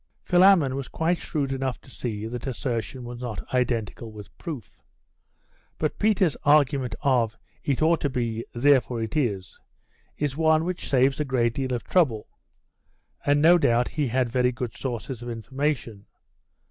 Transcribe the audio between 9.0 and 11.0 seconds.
it is,' is one which